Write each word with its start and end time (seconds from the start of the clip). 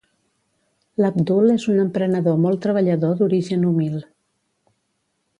L'Abdul 1.03 1.51
és 1.55 1.65
un 1.73 1.81
emprenedor 1.83 2.39
molt 2.45 2.63
treballador 2.63 3.13
d'origen 3.19 3.67
humil. 3.73 3.99